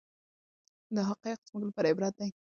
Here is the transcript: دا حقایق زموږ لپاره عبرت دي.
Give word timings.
دا 0.95 1.01
حقایق 1.09 1.39
زموږ 1.49 1.63
لپاره 1.69 1.89
عبرت 1.91 2.13
دي. 2.19 2.29